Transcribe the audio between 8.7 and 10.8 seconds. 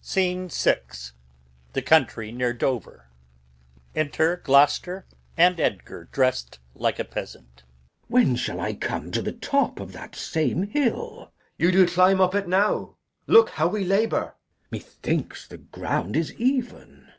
come to th' top of that same